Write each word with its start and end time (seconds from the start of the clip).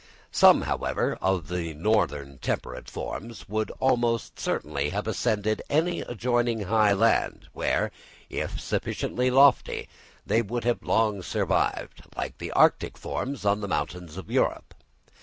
Some, 0.31 0.63
however, 0.63 1.15
of 1.21 1.47
the 1.47 1.75
northern 1.75 2.39
temperate 2.39 2.89
forms 2.89 3.47
would 3.47 3.69
almost 3.79 4.39
certainly 4.39 4.89
have 4.89 5.05
ascended 5.05 5.61
any 5.69 5.99
adjoining 5.99 6.61
high 6.61 6.93
land, 6.93 7.47
where, 7.53 7.91
if 8.27 8.59
sufficiently 8.59 9.29
lofty, 9.29 9.87
they 10.25 10.41
would 10.41 10.63
have 10.63 10.81
long 10.81 11.21
survived 11.21 12.01
like 12.17 12.39
the 12.39 12.51
Arctic 12.53 12.97
forms 12.97 13.45
on 13.45 13.61
the 13.61 13.67
mountains 13.67 14.17
of 14.17 14.31
Europe. 14.31 14.73